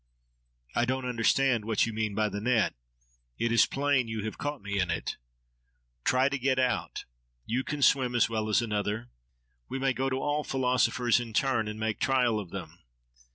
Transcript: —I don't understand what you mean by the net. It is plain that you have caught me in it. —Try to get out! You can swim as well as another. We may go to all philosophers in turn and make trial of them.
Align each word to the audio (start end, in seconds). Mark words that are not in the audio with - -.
—I 0.73 0.85
don't 0.85 1.05
understand 1.05 1.63
what 1.63 1.85
you 1.85 1.93
mean 1.93 2.15
by 2.15 2.27
the 2.27 2.41
net. 2.41 2.73
It 3.37 3.51
is 3.51 3.67
plain 3.67 4.07
that 4.07 4.11
you 4.11 4.23
have 4.25 4.39
caught 4.39 4.63
me 4.63 4.79
in 4.79 4.89
it. 4.89 5.17
—Try 6.05 6.27
to 6.27 6.39
get 6.39 6.57
out! 6.57 7.05
You 7.45 7.63
can 7.63 7.83
swim 7.83 8.15
as 8.15 8.27
well 8.27 8.49
as 8.49 8.63
another. 8.63 9.11
We 9.69 9.77
may 9.77 9.93
go 9.93 10.09
to 10.09 10.19
all 10.19 10.43
philosophers 10.43 11.19
in 11.19 11.33
turn 11.33 11.67
and 11.67 11.79
make 11.79 11.99
trial 11.99 12.39
of 12.39 12.49
them. 12.49 12.79